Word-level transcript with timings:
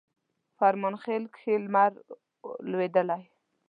فرمانخیل 0.57 1.23
کښي 1.33 1.55
لمر 1.63 1.91
لوېدلی 2.69 3.23